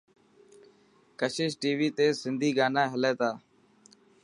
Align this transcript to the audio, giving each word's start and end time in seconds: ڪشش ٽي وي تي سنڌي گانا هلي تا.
ڪشش 1.19 1.51
ٽي 1.61 1.71
وي 1.79 1.89
تي 1.97 2.07
سنڌي 2.21 2.49
گانا 2.57 2.83
هلي 2.93 3.11
تا. 3.19 3.31